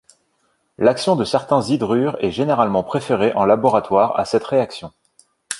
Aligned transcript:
L'action 0.79 1.15
de 1.15 1.23
certains 1.23 1.61
hydrures 1.61 2.17
est 2.23 2.31
généralement 2.31 2.81
préférée 2.83 3.33
en 3.33 3.45
laboratoire 3.45 4.19
à 4.19 4.25
cette 4.25 4.45
réaction. 4.45 4.91